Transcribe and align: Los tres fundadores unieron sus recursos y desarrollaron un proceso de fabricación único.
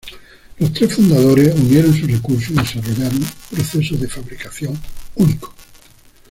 Los 0.57 0.73
tres 0.73 0.95
fundadores 0.95 1.53
unieron 1.53 1.93
sus 1.95 2.09
recursos 2.11 2.49
y 2.49 2.53
desarrollaron 2.55 3.21
un 3.21 3.27
proceso 3.51 3.95
de 3.97 4.07
fabricación 4.09 4.75
único. 5.13 5.53